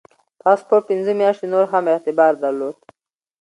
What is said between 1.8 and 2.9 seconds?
اعتبار درلود.